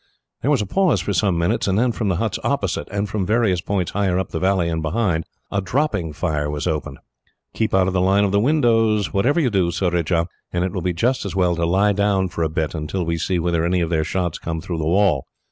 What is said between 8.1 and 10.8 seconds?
of the windows, whatever you do, Surajah; and it